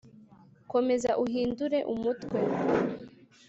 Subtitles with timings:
[0.71, 2.39] komeza uhindure umutwe